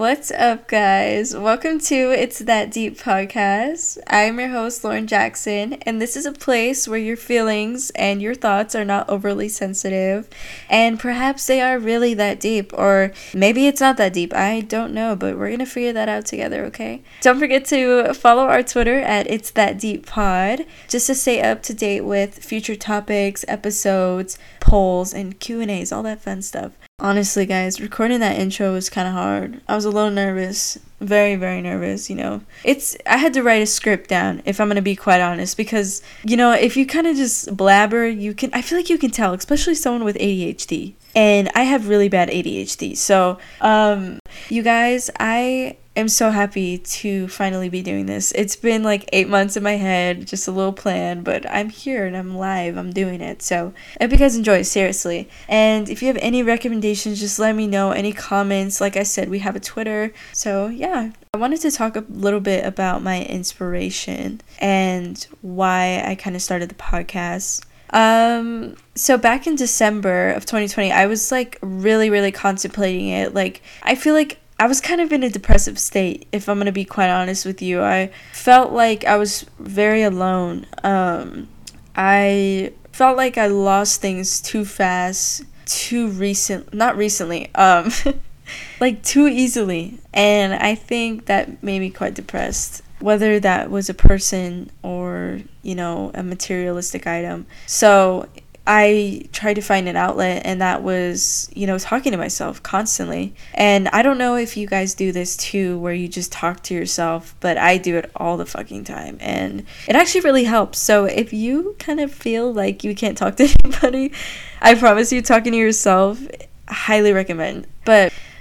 What's 0.00 0.30
up, 0.30 0.66
guys? 0.66 1.36
Welcome 1.36 1.78
to 1.80 1.94
It's 1.94 2.38
That 2.38 2.70
Deep 2.70 2.96
podcast. 2.98 3.98
I'm 4.06 4.40
your 4.40 4.48
host, 4.48 4.82
Lauryn 4.82 5.04
Jackson, 5.04 5.74
and 5.82 6.00
this 6.00 6.16
is 6.16 6.24
a 6.24 6.32
place 6.32 6.88
where 6.88 6.98
your 6.98 7.18
feelings 7.18 7.90
and 7.90 8.22
your 8.22 8.34
thoughts 8.34 8.74
are 8.74 8.86
not 8.86 9.10
overly 9.10 9.50
sensitive, 9.50 10.26
and 10.70 10.98
perhaps 10.98 11.46
they 11.46 11.60
are 11.60 11.78
really 11.78 12.14
that 12.14 12.40
deep, 12.40 12.72
or 12.72 13.12
maybe 13.34 13.66
it's 13.66 13.82
not 13.82 13.98
that 13.98 14.14
deep. 14.14 14.32
I 14.32 14.62
don't 14.62 14.94
know, 14.94 15.14
but 15.14 15.36
we're 15.36 15.50
gonna 15.50 15.66
figure 15.66 15.92
that 15.92 16.08
out 16.08 16.24
together, 16.24 16.64
okay? 16.64 17.02
Don't 17.20 17.38
forget 17.38 17.66
to 17.66 18.14
follow 18.14 18.44
our 18.44 18.62
Twitter 18.62 19.00
at 19.00 19.30
It's 19.30 19.50
That 19.50 19.78
Deep 19.78 20.06
Pod 20.06 20.64
just 20.88 21.08
to 21.08 21.14
stay 21.14 21.42
up 21.42 21.62
to 21.64 21.74
date 21.74 22.06
with 22.06 22.42
future 22.42 22.74
topics, 22.74 23.44
episodes, 23.48 24.38
polls, 24.60 25.12
and 25.12 25.38
Q 25.38 25.60
and 25.60 25.70
A's, 25.70 25.92
all 25.92 26.04
that 26.04 26.22
fun 26.22 26.40
stuff. 26.40 26.72
Honestly, 27.00 27.46
guys, 27.46 27.80
recording 27.80 28.20
that 28.20 28.38
intro 28.38 28.74
was 28.74 28.90
kind 28.90 29.08
of 29.08 29.14
hard. 29.14 29.62
I 29.66 29.74
was 29.74 29.86
a 29.86 29.90
little 29.90 30.10
nervous, 30.10 30.78
very, 31.00 31.34
very 31.34 31.62
nervous. 31.62 32.10
You 32.10 32.16
know, 32.16 32.42
it's 32.62 32.94
I 33.06 33.16
had 33.16 33.32
to 33.34 33.42
write 33.42 33.62
a 33.62 33.66
script 33.66 34.10
down 34.10 34.42
if 34.44 34.60
I'm 34.60 34.68
gonna 34.68 34.82
be 34.82 34.96
quite 34.96 35.22
honest, 35.22 35.56
because 35.56 36.02
you 36.24 36.36
know, 36.36 36.52
if 36.52 36.76
you 36.76 36.84
kind 36.84 37.06
of 37.06 37.16
just 37.16 37.56
blabber, 37.56 38.06
you 38.06 38.34
can. 38.34 38.50
I 38.52 38.60
feel 38.60 38.76
like 38.76 38.90
you 38.90 38.98
can 38.98 39.10
tell, 39.10 39.32
especially 39.32 39.76
someone 39.76 40.04
with 40.04 40.16
ADHD, 40.16 40.92
and 41.16 41.50
I 41.54 41.62
have 41.62 41.88
really 41.88 42.10
bad 42.10 42.28
ADHD. 42.28 42.94
So, 42.98 43.38
um, 43.62 44.18
you 44.50 44.62
guys, 44.62 45.10
I 45.18 45.78
am 45.96 46.08
so 46.08 46.30
happy 46.30 46.78
to 46.78 47.26
finally 47.28 47.68
be 47.68 47.82
doing 47.82 48.06
this. 48.06 48.32
It's 48.32 48.56
been 48.56 48.82
like 48.82 49.08
eight 49.12 49.28
months 49.28 49.56
in 49.56 49.62
my 49.62 49.76
head, 49.76 50.26
just 50.26 50.46
a 50.46 50.52
little 50.52 50.72
plan, 50.72 51.22
but 51.22 51.48
I'm 51.50 51.68
here 51.68 52.06
and 52.06 52.16
I'm 52.16 52.36
live. 52.36 52.76
I'm 52.76 52.92
doing 52.92 53.20
it. 53.20 53.42
So 53.42 53.72
I 54.00 54.04
hope 54.04 54.12
you 54.12 54.18
guys 54.18 54.36
enjoy, 54.36 54.58
it, 54.58 54.64
seriously. 54.64 55.28
And 55.48 55.88
if 55.88 56.00
you 56.00 56.08
have 56.08 56.18
any 56.20 56.42
recommendations, 56.42 57.18
just 57.18 57.38
let 57.38 57.54
me 57.56 57.66
know. 57.66 57.90
Any 57.90 58.12
comments, 58.12 58.80
like 58.80 58.96
I 58.96 59.02
said, 59.02 59.28
we 59.28 59.40
have 59.40 59.56
a 59.56 59.60
Twitter. 59.60 60.12
So 60.32 60.68
yeah, 60.68 61.10
I 61.34 61.38
wanted 61.38 61.60
to 61.62 61.70
talk 61.70 61.96
a 61.96 62.04
little 62.08 62.40
bit 62.40 62.64
about 62.64 63.02
my 63.02 63.24
inspiration 63.24 64.40
and 64.58 65.26
why 65.42 66.02
I 66.06 66.14
kind 66.14 66.36
of 66.36 66.42
started 66.42 66.68
the 66.68 66.74
podcast. 66.76 67.64
Um, 67.92 68.76
so 68.94 69.18
back 69.18 69.48
in 69.48 69.56
December 69.56 70.30
of 70.30 70.46
2020, 70.46 70.92
I 70.92 71.06
was 71.06 71.32
like 71.32 71.58
really, 71.60 72.10
really 72.10 72.30
contemplating 72.30 73.08
it. 73.08 73.34
Like, 73.34 73.62
I 73.82 73.96
feel 73.96 74.14
like 74.14 74.38
I 74.60 74.66
was 74.66 74.82
kind 74.82 75.00
of 75.00 75.10
in 75.10 75.22
a 75.22 75.30
depressive 75.30 75.78
state, 75.78 76.28
if 76.32 76.46
I'm 76.46 76.58
gonna 76.58 76.70
be 76.70 76.84
quite 76.84 77.08
honest 77.08 77.46
with 77.46 77.62
you. 77.62 77.82
I 77.82 78.10
felt 78.34 78.72
like 78.72 79.06
I 79.06 79.16
was 79.16 79.46
very 79.58 80.02
alone. 80.02 80.66
Um, 80.84 81.48
I 81.96 82.74
felt 82.92 83.16
like 83.16 83.38
I 83.38 83.46
lost 83.46 84.02
things 84.02 84.38
too 84.38 84.66
fast, 84.66 85.44
too 85.64 86.08
recent, 86.08 86.74
not 86.74 86.94
recently, 86.98 87.48
um, 87.54 87.90
like 88.80 89.02
too 89.02 89.28
easily. 89.28 89.98
And 90.12 90.52
I 90.52 90.74
think 90.74 91.24
that 91.24 91.62
made 91.62 91.78
me 91.78 91.88
quite 91.88 92.12
depressed, 92.12 92.82
whether 92.98 93.40
that 93.40 93.70
was 93.70 93.88
a 93.88 93.94
person 93.94 94.70
or, 94.82 95.40
you 95.62 95.74
know, 95.74 96.10
a 96.12 96.22
materialistic 96.22 97.06
item. 97.06 97.46
So 97.66 98.28
I 98.66 99.28
tried 99.32 99.54
to 99.54 99.62
find 99.62 99.88
an 99.88 99.96
outlet, 99.96 100.42
and 100.44 100.60
that 100.60 100.82
was, 100.82 101.50
you 101.54 101.66
know, 101.66 101.78
talking 101.78 102.12
to 102.12 102.18
myself 102.18 102.62
constantly. 102.62 103.34
And 103.54 103.88
I 103.88 104.02
don't 104.02 104.18
know 104.18 104.36
if 104.36 104.56
you 104.56 104.66
guys 104.66 104.94
do 104.94 105.12
this 105.12 105.36
too, 105.36 105.78
where 105.78 105.94
you 105.94 106.08
just 106.08 106.30
talk 106.30 106.62
to 106.64 106.74
yourself, 106.74 107.34
but 107.40 107.56
I 107.56 107.78
do 107.78 107.96
it 107.96 108.10
all 108.14 108.36
the 108.36 108.46
fucking 108.46 108.84
time. 108.84 109.16
And 109.20 109.66
it 109.88 109.96
actually 109.96 110.22
really 110.22 110.44
helps. 110.44 110.78
So 110.78 111.06
if 111.06 111.32
you 111.32 111.74
kind 111.78 112.00
of 112.00 112.12
feel 112.12 112.52
like 112.52 112.84
you 112.84 112.94
can't 112.94 113.16
talk 113.16 113.36
to 113.36 113.54
anybody, 113.64 114.12
I 114.60 114.74
promise 114.74 115.12
you, 115.12 115.22
talking 115.22 115.52
to 115.52 115.58
yourself, 115.58 116.20
highly 116.68 117.12
recommend. 117.12 117.66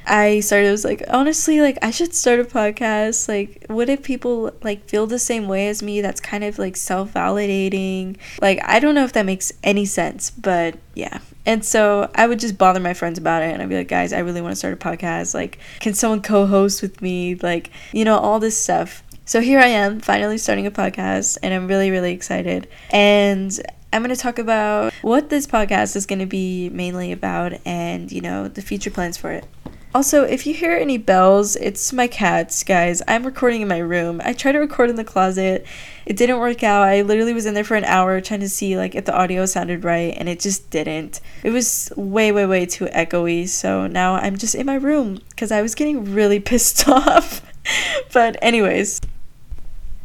I 0.10 0.40
started 0.40 0.70
I 0.70 0.72
was 0.72 0.84
like 0.84 1.04
honestly 1.10 1.62
like 1.62 1.78
I 1.82 1.92
should 1.92 2.16
start 2.16 2.40
a 2.40 2.44
podcast. 2.44 3.30
Like 3.30 3.66
what 3.68 3.90
if 3.90 4.02
people 4.04 4.52
like 4.64 4.86
feel 4.86 5.06
the 5.06 5.20
same 5.20 5.48
way 5.48 5.68
as 5.68 5.84
me? 5.84 6.02
That's 6.02 6.20
kind 6.20 6.44
of 6.44 6.58
like 6.58 6.76
self-validating. 6.76 8.18
Like 8.42 8.60
I 8.64 8.80
don't 8.80 8.96
know 8.96 9.04
if 9.04 9.14
that 9.14 9.26
makes 9.26 9.54
any 9.64 9.86
sense 9.86 10.32
but 10.32 10.78
yeah. 10.96 11.20
And 11.46 11.64
so 11.64 12.12
I 12.16 12.28
would 12.28 12.40
just 12.40 12.58
bother 12.58 12.80
my 12.80 12.94
friends 12.94 13.20
about 13.20 13.44
it 13.44 13.54
and 13.54 13.62
I'd 13.62 13.70
be 13.70 13.78
like 13.78 13.88
guys 13.88 14.12
I 14.12 14.20
really 14.20 14.42
want 14.42 14.54
to 14.54 14.56
start 14.56 14.74
a 14.74 14.78
podcast. 14.78 15.36
Like 15.36 15.60
can 15.80 15.94
someone 15.94 16.22
co-host 16.22 16.82
with 16.82 17.02
me? 17.02 17.36
Like 17.36 17.70
you 17.94 18.04
know 18.04 18.18
all 18.18 18.40
this 18.40 18.58
stuff. 18.58 19.04
So 19.26 19.42
here 19.42 19.60
I 19.60 19.68
am 19.68 20.00
finally 20.00 20.40
starting 20.40 20.66
a 20.66 20.72
podcast 20.72 21.38
and 21.44 21.54
I'm 21.54 21.68
really 21.68 21.92
really 21.92 22.14
excited. 22.14 22.68
And 22.92 23.58
I'm 23.92 24.04
going 24.04 24.16
to 24.16 24.22
talk 24.22 24.38
about 24.38 24.94
what 25.02 25.30
this 25.30 25.48
podcast 25.48 25.96
is 25.96 26.06
going 26.06 26.20
to 26.20 26.28
be 26.28 26.70
mainly 26.70 27.12
about 27.12 27.54
and, 27.66 28.12
you 28.12 28.22
know, 28.22 28.48
the 28.48 28.62
future 28.62 28.92
plans 28.92 29.18
for 29.18 29.32
it. 29.32 29.46
Also, 29.94 30.24
if 30.24 30.46
you 30.46 30.54
hear 30.54 30.74
any 30.74 31.00
bells, 31.00 31.56
it's 31.56 31.92
my 31.92 32.06
cats, 32.06 32.64
guys. 32.64 33.02
I'm 33.08 33.26
recording 33.26 33.62
in 33.64 33.68
my 33.68 33.80
room. 33.80 34.22
I 34.24 34.34
tried 34.34 34.52
to 34.52 34.60
record 34.60 34.92
in 34.92 34.98
the 34.98 35.04
closet. 35.04 35.66
It 36.06 36.16
didn't 36.16 36.38
work 36.38 36.62
out. 36.62 36.84
I 36.84 37.02
literally 37.02 37.34
was 37.34 37.48
in 37.48 37.56
there 37.56 37.64
for 37.64 37.74
an 37.76 37.86
hour 37.86 38.22
trying 38.22 38.42
to 38.42 38.50
see 38.50 38.78
like 38.78 38.94
if 38.94 39.06
the 39.06 39.18
audio 39.18 39.48
sounded 39.48 39.84
right 39.84 40.14
and 40.16 40.30
it 40.30 40.40
just 40.40 40.70
didn't. 40.70 41.22
It 41.44 41.50
was 41.50 41.92
way 41.96 42.32
way 42.32 42.46
way 42.46 42.68
too 42.68 42.86
echoey. 42.86 43.48
So 43.48 43.88
now 43.88 44.16
I'm 44.16 44.38
just 44.38 44.54
in 44.54 44.68
my 44.68 44.76
room 44.76 45.22
cuz 45.36 45.52
I 45.52 45.64
was 45.64 45.74
getting 45.74 46.14
really 46.14 46.40
pissed 46.50 46.88
off. 46.88 47.42
but 48.14 48.38
anyways, 48.44 49.02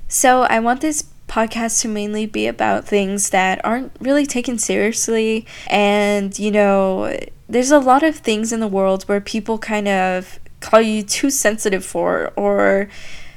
so 0.09 0.43
I 0.43 0.61
want 0.61 0.81
this 0.81 1.05
podcast 1.34 1.81
to 1.81 1.89
mainly 1.89 2.27
be 2.27 2.47
about 2.47 2.84
things 2.84 3.31
that 3.31 3.61
aren't 3.65 3.91
really 3.99 4.25
taken 4.25 4.56
seriously 4.56 5.45
and 5.69 6.39
you 6.39 6.49
know 6.49 7.12
there's 7.49 7.72
a 7.72 7.78
lot 7.78 8.05
of 8.05 8.15
things 8.15 8.53
in 8.53 8.61
the 8.61 8.69
world 8.69 9.03
where 9.05 9.21
people 9.21 9.59
kind 9.59 9.89
of 9.89 10.39
call 10.61 10.81
you 10.81 11.03
too 11.03 11.31
sensitive 11.31 11.84
for 11.84 12.33
or 12.37 12.89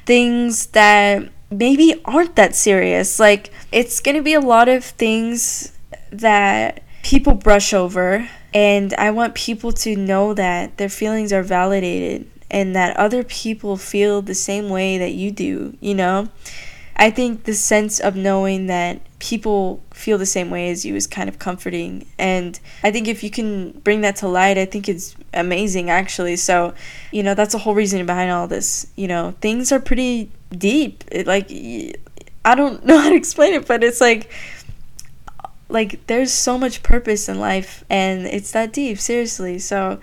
things 0.05 0.67
that 0.67 1.27
maybe 1.49 1.99
aren't 2.05 2.35
that 2.35 2.55
serious 2.55 3.19
like 3.19 3.49
it's 3.71 3.99
going 3.99 4.15
to 4.15 4.21
be 4.21 4.35
a 4.35 4.39
lot 4.39 4.69
of 4.69 4.83
things 4.85 5.73
that 6.11 6.83
people 7.01 7.33
brush 7.33 7.73
over 7.73 8.29
and 8.53 8.93
I 8.93 9.09
want 9.11 9.33
people 9.33 9.71
to 9.71 9.95
know 9.95 10.33
that 10.35 10.77
their 10.77 10.89
feelings 10.89 11.33
are 11.33 11.43
validated 11.43 12.29
and 12.49 12.75
that 12.75 12.95
other 12.95 13.23
people 13.23 13.75
feel 13.75 14.21
the 14.21 14.33
same 14.33 14.69
way 14.69 14.97
that 14.97 15.11
you 15.11 15.31
do, 15.31 15.77
you 15.81 15.93
know? 15.93 16.29
I 16.97 17.11
think 17.11 17.43
the 17.43 17.53
sense 17.53 17.99
of 17.99 18.15
knowing 18.15 18.65
that 18.67 19.01
people 19.19 19.83
feel 19.93 20.17
the 20.17 20.25
same 20.25 20.49
way 20.49 20.71
as 20.71 20.83
you 20.83 20.95
is 20.95 21.05
kind 21.05 21.29
of 21.29 21.37
comforting. 21.37 22.07
And 22.17 22.59
I 22.83 22.91
think 22.91 23.07
if 23.07 23.23
you 23.23 23.29
can 23.29 23.71
bring 23.71 24.01
that 24.01 24.15
to 24.17 24.27
light, 24.27 24.57
I 24.57 24.65
think 24.65 24.89
it's 24.89 25.15
amazing 25.33 25.91
actually. 25.91 26.35
So, 26.37 26.73
you 27.11 27.21
know, 27.21 27.35
that's 27.35 27.53
the 27.53 27.59
whole 27.59 27.75
reason 27.75 28.03
behind 28.05 28.31
all 28.31 28.47
this. 28.47 28.87
You 28.95 29.07
know, 29.07 29.35
things 29.41 29.71
are 29.71 29.79
pretty 29.79 30.31
deep. 30.51 31.03
It, 31.11 31.27
like, 31.27 31.51
I 32.43 32.55
don't 32.55 32.83
know 32.85 32.97
how 32.97 33.09
to 33.09 33.15
explain 33.15 33.53
it, 33.53 33.67
but 33.67 33.83
it's 33.83 34.01
like, 34.01 34.31
like 35.69 36.05
there's 36.07 36.31
so 36.31 36.57
much 36.57 36.81
purpose 36.81 37.29
in 37.29 37.39
life 37.39 37.83
and 37.89 38.25
it's 38.25 38.51
that 38.53 38.71
deep 38.71 38.97
seriously 38.97 39.59
so 39.59 39.99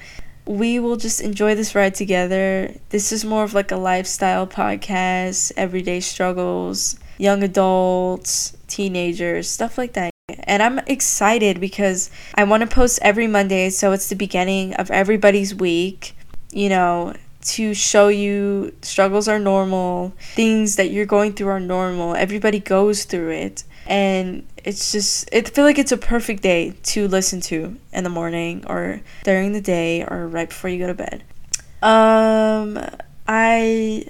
we 0.47 0.79
will 0.79 0.97
just 0.97 1.21
enjoy 1.21 1.55
this 1.55 1.75
ride 1.75 1.95
together. 1.95 2.75
This 2.91 3.13
is 3.13 3.25
more 3.25 3.45
of 3.45 3.55
like 3.55 3.71
a 3.71 3.77
lifestyle 3.77 4.47
podcast, 4.47 5.53
everyday 5.57 6.01
struggles, 6.01 6.99
young 7.19 7.43
adults, 7.43 8.57
teenagers, 8.67 9.49
stuff 9.49 9.79
like 9.79 9.95
that. 9.95 10.11
And 10.45 10.63
I'm 10.63 10.79
excited 10.81 11.61
because 11.61 12.11
I 12.35 12.45
want 12.45 12.63
to 12.63 12.67
post 12.67 12.99
every 13.03 13.27
Monday, 13.27 13.71
so 13.71 13.93
it's 13.93 14.09
the 14.09 14.17
beginning 14.17 14.75
of 14.75 14.91
everybody's 14.91 15.55
week, 15.55 16.17
you 16.53 16.69
know, 16.69 17.15
to 17.45 17.75
show 17.75 18.09
you 18.09 18.75
struggles 18.83 19.29
are 19.29 19.39
normal, 19.39 20.15
things 20.35 20.77
that 20.77 20.91
you're 20.91 21.07
going 21.07 21.35
through 21.35 21.49
are 21.49 21.61
normal. 21.61 22.15
Everybody 22.15 22.59
goes 22.59 23.05
through 23.05 23.31
it 23.31 23.65
and 23.87 24.47
it's 24.65 24.93
just 24.93 25.29
I 25.33 25.43
feel 25.43 25.65
like 25.65 25.79
it's 25.79 25.93
a 25.93 25.97
perfect 25.97 26.43
day 26.43 26.75
to 26.85 27.07
listen 27.07 27.41
to 27.43 27.77
in 27.93 28.05
the 28.05 28.11
morning 28.11 28.65
or 28.67 29.03
during 29.23 29.53
the 29.53 29.61
day 29.61 30.03
or 30.03 30.27
right 30.27 30.49
before 30.49 30.71
you 30.71 30.79
go 30.79 30.87
to 30.87 30.95
bed. 30.95 31.23
Um 31.83 32.79
I 33.29 34.07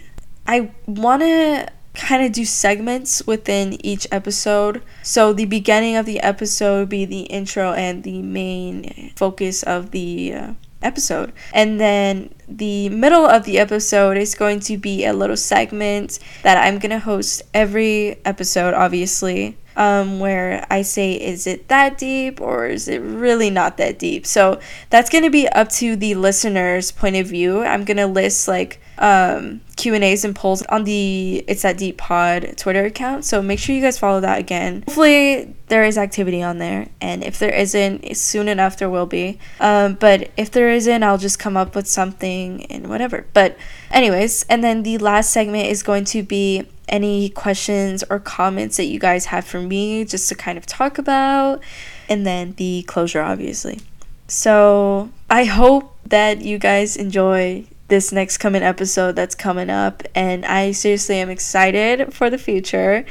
I 0.46 0.70
want 0.86 1.22
to 1.22 1.68
kind 1.94 2.24
of 2.24 2.32
do 2.32 2.44
segments 2.44 3.26
within 3.26 3.84
each 3.84 4.06
episode. 4.10 4.82
So 5.02 5.32
the 5.32 5.44
beginning 5.44 5.96
of 5.96 6.06
the 6.06 6.20
episode 6.20 6.80
would 6.80 6.88
be 6.88 7.04
the 7.04 7.22
intro 7.22 7.72
and 7.72 8.02
the 8.02 8.22
main 8.22 9.12
focus 9.16 9.62
of 9.62 9.90
the 9.92 10.34
uh, 10.34 10.52
episode. 10.82 11.32
And 11.52 11.80
then 11.80 12.34
the 12.48 12.88
middle 12.88 13.24
of 13.24 13.44
the 13.44 13.58
episode 13.58 14.16
is 14.16 14.34
going 14.34 14.60
to 14.60 14.76
be 14.76 15.04
a 15.04 15.12
little 15.12 15.36
segment 15.36 16.18
that 16.42 16.58
I'm 16.58 16.78
going 16.78 16.90
to 16.90 16.98
host 16.98 17.42
every 17.54 18.18
episode, 18.24 18.74
obviously 18.74 19.56
um, 19.76 20.20
where 20.20 20.66
I 20.70 20.82
say, 20.82 21.12
is 21.12 21.46
it 21.46 21.68
that 21.68 21.98
deep 21.98 22.40
or 22.40 22.66
is 22.66 22.88
it 22.88 22.98
really 22.98 23.50
not 23.50 23.76
that 23.78 23.98
deep? 23.98 24.26
So 24.26 24.60
that's 24.90 25.10
going 25.10 25.24
to 25.24 25.30
be 25.30 25.48
up 25.48 25.68
to 25.70 25.96
the 25.96 26.14
listener's 26.14 26.92
point 26.92 27.16
of 27.16 27.26
view. 27.26 27.62
I'm 27.62 27.84
going 27.84 27.96
to 27.96 28.06
list 28.06 28.48
like 28.48 28.80
um, 28.98 29.60
Q&As 29.76 30.24
and 30.24 30.36
polls 30.36 30.62
on 30.62 30.84
the 30.84 31.44
It's 31.48 31.62
That 31.62 31.78
Deep 31.78 31.98
Pod 31.98 32.56
Twitter 32.56 32.84
account. 32.84 33.24
So 33.24 33.42
make 33.42 33.58
sure 33.58 33.74
you 33.74 33.82
guys 33.82 33.98
follow 33.98 34.20
that 34.20 34.38
again. 34.38 34.84
Hopefully 34.86 35.54
there 35.68 35.84
is 35.84 35.98
activity 35.98 36.42
on 36.42 36.58
there. 36.58 36.88
And 37.00 37.24
if 37.24 37.38
there 37.38 37.52
isn't, 37.52 38.16
soon 38.16 38.48
enough 38.48 38.78
there 38.78 38.90
will 38.90 39.06
be. 39.06 39.38
Um, 39.60 39.94
but 39.94 40.30
if 40.36 40.50
there 40.50 40.70
isn't, 40.70 41.02
I'll 41.02 41.18
just 41.18 41.38
come 41.38 41.56
up 41.56 41.74
with 41.74 41.88
something 41.88 42.66
and 42.66 42.88
whatever. 42.88 43.26
But 43.32 43.56
anyways, 43.90 44.44
and 44.48 44.62
then 44.62 44.82
the 44.82 44.98
last 44.98 45.30
segment 45.30 45.66
is 45.66 45.82
going 45.82 46.04
to 46.06 46.22
be 46.22 46.66
any 46.88 47.28
questions 47.30 48.04
or 48.10 48.18
comments 48.18 48.76
that 48.76 48.84
you 48.84 48.98
guys 48.98 49.26
have 49.26 49.44
for 49.46 49.60
me 49.60 50.04
just 50.04 50.28
to 50.28 50.34
kind 50.34 50.58
of 50.58 50.66
talk 50.66 50.98
about. 50.98 51.62
And 52.08 52.26
then 52.26 52.54
the 52.56 52.82
closure, 52.86 53.22
obviously. 53.22 53.80
So 54.28 55.10
I 55.28 55.44
hope 55.44 55.96
that 56.06 56.42
you 56.42 56.58
guys 56.58 56.96
enjoy 56.96 57.66
this 57.88 58.12
next 58.12 58.38
coming 58.38 58.62
episode 58.62 59.16
that's 59.16 59.34
coming 59.34 59.70
up. 59.70 60.02
And 60.14 60.44
I 60.44 60.72
seriously 60.72 61.16
am 61.16 61.30
excited 61.30 62.12
for 62.12 62.30
the 62.30 62.38
future. 62.38 63.04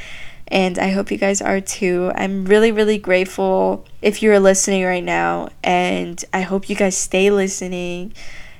And 0.47 0.77
I 0.77 0.89
hope 0.89 1.09
you 1.09 1.17
guys 1.17 1.41
are 1.41 1.61
too. 1.61 2.11
I'm 2.15 2.45
really, 2.45 2.71
really 2.71 2.97
grateful 2.97 3.85
if 4.01 4.21
you're 4.21 4.39
listening 4.39 4.83
right 4.83 5.03
now. 5.03 5.49
And 5.63 6.23
I 6.33 6.41
hope 6.41 6.69
you 6.69 6.75
guys 6.75 6.97
stay 6.97 7.31
listening. 7.31 8.13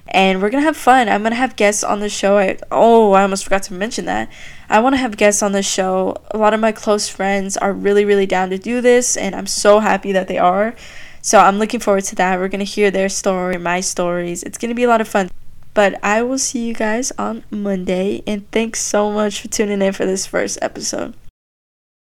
And 0.08 0.42
we're 0.42 0.50
to 0.62 0.68
have 0.68 0.78
fun. 0.78 1.08
I'm 1.08 1.22
to 1.32 1.38
have 1.38 1.56
guests 1.56 1.84
on 1.84 2.00
the 2.00 2.10
show. 2.10 2.38
I, 2.38 2.58
oh, 2.72 3.14
I 3.14 3.22
almost 3.22 3.44
forgot 3.44 3.64
to 3.64 3.74
mention 3.74 4.06
that. 4.06 4.30
I 4.70 4.80
want 4.80 4.94
to 4.94 4.98
have 4.98 5.18
guests 5.18 5.42
on 5.42 5.54
the 5.54 5.64
show. 5.64 6.18
A 6.32 6.38
lot 6.38 6.54
of 6.54 6.60
my 6.60 6.72
close 6.72 7.08
friends 7.08 7.56
are 7.58 7.74
really, 7.74 8.06
really 8.06 8.26
down 8.26 8.50
to 8.50 8.58
do 8.58 8.82
this. 8.82 9.16
And 9.16 9.34
I'm 9.34 9.48
so 9.48 9.80
happy 9.80 10.12
that 10.12 10.28
they 10.28 10.38
are. 10.38 10.76
So 11.22 11.40
I'm 11.40 11.58
looking 11.58 11.80
forward 11.80 12.04
to 12.06 12.16
that. 12.16 12.38
We're 12.38 12.50
to 12.60 12.66
hear 12.66 12.92
their 12.92 13.10
story, 13.10 13.58
my 13.58 13.80
stories. 13.80 14.44
It's 14.44 14.58
to 14.70 14.76
be 14.76 14.84
a 14.84 14.90
lot 14.90 15.02
of 15.02 15.08
fun. 15.08 15.32
But 15.74 16.04
I 16.04 16.22
will 16.22 16.38
see 16.38 16.68
you 16.68 16.74
guys 16.74 17.12
on 17.18 17.44
Monday. 17.50 18.24
And 18.28 18.50
thanks 18.52 18.82
so 18.82 19.10
much 19.10 19.42
for 19.42 19.48
tuning 19.48 19.82
in 19.82 19.94
for 19.94 20.06
this 20.06 20.28
first 20.28 20.60
episode. 20.62 21.16